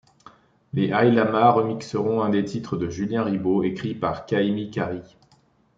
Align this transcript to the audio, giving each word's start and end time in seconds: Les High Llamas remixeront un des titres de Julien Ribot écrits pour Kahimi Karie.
Les 0.73 0.87
High 0.87 1.11
Llamas 1.13 1.51
remixeront 1.51 2.23
un 2.23 2.29
des 2.31 2.43
titres 2.43 2.75
de 2.75 2.89
Julien 2.89 3.21
Ribot 3.23 3.61
écrits 3.61 3.93
pour 3.93 4.25
Kahimi 4.25 4.71
Karie. 4.71 5.15